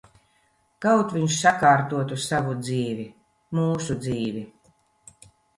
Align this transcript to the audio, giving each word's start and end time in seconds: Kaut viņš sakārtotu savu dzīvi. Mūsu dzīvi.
Kaut 0.85 1.13
viņš 1.17 1.35
sakārtotu 1.41 2.17
savu 2.25 2.57
dzīvi. 2.63 3.07
Mūsu 3.61 3.99
dzīvi. 4.07 4.45